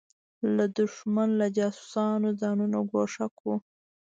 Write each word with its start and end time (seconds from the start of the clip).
له 0.55 0.65
دښمن 0.77 1.29
له 1.39 1.47
جاسوسانو 1.57 2.29
ځانونه 2.41 2.77
ګوښه 2.91 3.27
کړو. 3.37 3.55